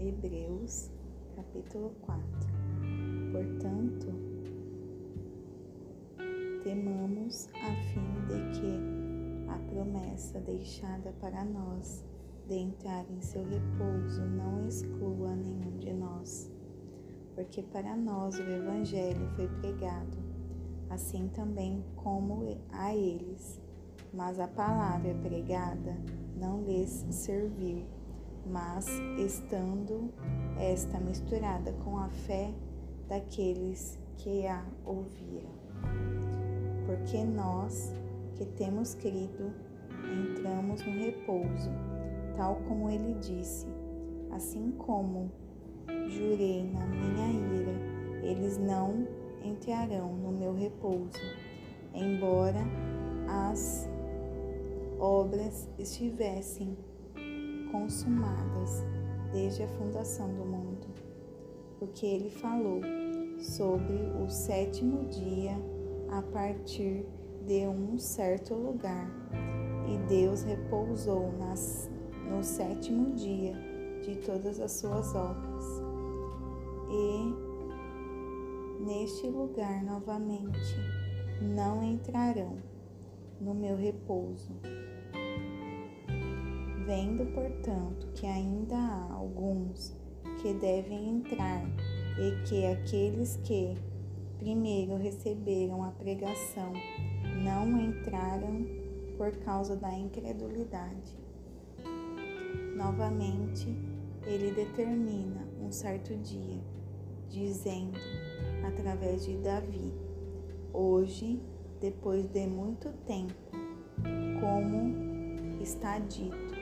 [0.00, 0.90] Hebreus
[1.36, 2.24] capítulo 4.
[3.32, 4.06] Portanto,
[6.64, 12.02] temamos a fim de que a promessa deixada para nós
[12.48, 16.50] de entrar em seu repouso não exclua nenhum de nós,
[17.34, 20.16] porque para nós o Evangelho foi pregado,
[20.88, 23.60] assim também como a eles,
[24.14, 25.94] mas a palavra pregada
[26.38, 27.99] não lhes serviu
[28.46, 28.86] mas
[29.18, 30.12] estando
[30.58, 32.52] esta misturada com a fé
[33.08, 35.50] daqueles que a ouviram.
[36.86, 37.92] Porque nós
[38.36, 39.52] que temos crido
[40.10, 41.70] entramos no repouso,
[42.36, 43.66] tal como ele disse,
[44.30, 45.30] assim como
[46.08, 47.28] jurei na minha
[47.60, 47.72] ira,
[48.22, 49.06] eles não
[49.42, 51.20] entrarão no meu repouso,
[51.94, 52.60] embora
[53.28, 53.88] as
[54.98, 56.76] obras estivessem
[57.70, 58.84] consumadas
[59.32, 60.86] desde a fundação do mundo,
[61.78, 62.80] porque ele falou
[63.38, 65.56] sobre o sétimo dia
[66.10, 67.06] a partir
[67.46, 69.08] de um certo lugar,
[69.88, 71.90] e Deus repousou nas,
[72.28, 73.54] no sétimo dia
[74.02, 75.64] de todas as suas obras.
[76.90, 77.50] E
[78.84, 80.76] neste lugar novamente
[81.40, 82.58] não entrarão
[83.40, 84.52] no meu repouso.
[86.90, 89.96] Vendo, portanto, que ainda há alguns
[90.42, 91.62] que devem entrar
[92.18, 93.76] e que aqueles que
[94.40, 96.72] primeiro receberam a pregação
[97.44, 98.66] não entraram
[99.16, 101.16] por causa da incredulidade.
[102.76, 103.68] Novamente,
[104.26, 106.60] ele determina um certo dia,
[107.28, 108.00] dizendo,
[108.66, 109.94] através de Davi:
[110.72, 111.40] Hoje,
[111.80, 113.32] depois de muito tempo,
[114.40, 116.59] como está dito,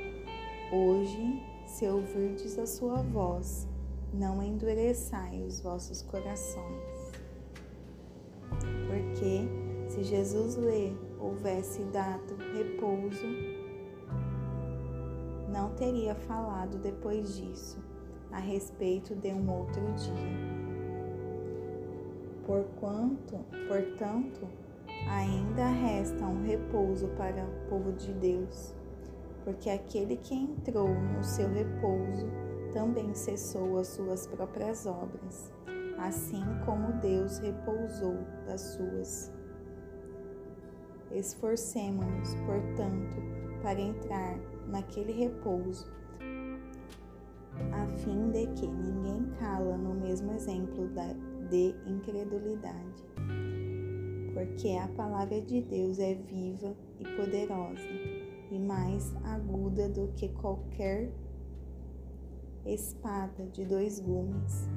[0.72, 3.66] hoje, se ouvirdes a sua voz,
[4.12, 7.12] não endureçai os vossos corações.
[8.86, 9.48] Porque
[9.88, 13.26] se Jesus lhe houvesse dado repouso,
[15.48, 17.78] não teria falado depois disso
[18.30, 20.58] a respeito de um outro dia.
[22.46, 24.46] Porquanto, portanto,
[25.08, 28.74] ainda resta um repouso para o povo de Deus,
[29.44, 32.26] porque aquele que entrou no seu repouso
[32.72, 35.52] também cessou as suas próprias obras,
[35.98, 38.16] assim como Deus repousou
[38.46, 39.32] das suas.
[41.10, 43.16] Esforcemo-nos, portanto,
[43.62, 45.90] para entrar naquele repouso,
[47.72, 50.88] a fim de que ninguém cala no mesmo exemplo
[51.50, 53.04] de incredulidade.
[54.34, 57.88] Porque a palavra de Deus é viva e poderosa,
[58.50, 61.10] e mais aguda do que qualquer
[62.64, 64.68] espada de dois gumes,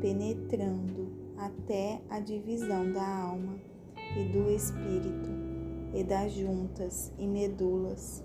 [0.00, 3.54] penetrando até a divisão da alma
[4.16, 5.30] e do espírito,
[5.94, 8.24] e das juntas e medulas,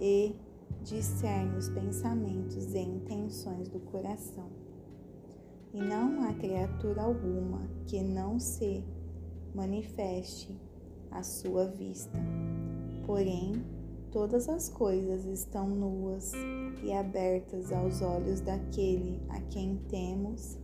[0.00, 0.34] e
[0.82, 4.48] discerne os pensamentos e intenções do coração.
[5.74, 8.82] E não há criatura alguma que não se
[9.54, 10.56] manifeste
[11.10, 12.18] à sua vista.
[13.04, 13.52] Porém,
[14.16, 16.32] todas as coisas estão nuas
[16.82, 20.56] e abertas aos olhos daquele a quem temos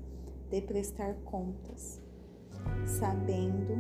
[0.49, 2.01] de prestar contas,
[2.87, 3.75] sabendo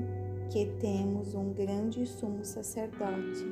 [0.50, 3.46] que temos um grande sumo sacerdote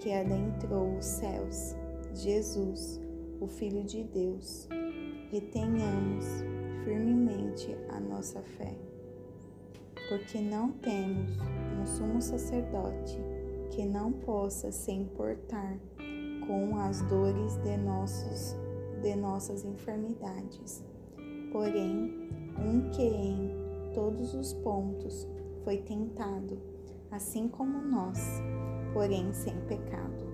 [0.00, 1.76] que adentrou os céus,
[2.14, 2.98] Jesus,
[3.38, 4.66] o Filho de Deus,
[5.30, 6.24] e tenhamos
[6.82, 8.74] firmemente a nossa fé,
[10.08, 11.36] porque não temos
[11.78, 13.31] um sumo sacerdote
[13.72, 15.78] que não possa se importar
[16.46, 18.54] com as dores de, nossos,
[19.00, 20.84] de nossas enfermidades.
[21.50, 23.50] Porém, um que em
[23.94, 25.26] todos os pontos
[25.64, 26.60] foi tentado,
[27.10, 28.20] assim como nós,
[28.92, 30.26] porém sem pecado.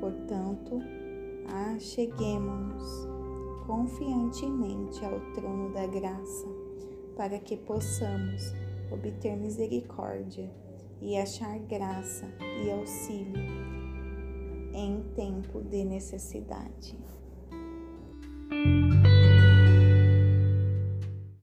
[0.00, 0.80] Portanto,
[1.74, 3.06] acheguemos-nos
[3.66, 6.46] confiantemente ao trono da graça,
[7.14, 8.54] para que possamos
[8.90, 10.50] obter misericórdia
[11.00, 12.26] e achar graça
[12.64, 13.40] e auxílio
[14.74, 16.96] em tempo de necessidade.